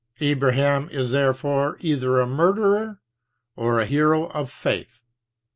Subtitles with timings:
[0.19, 2.99] Abraham is therefore either a murderer,
[3.55, 5.03] or a hero of Faith.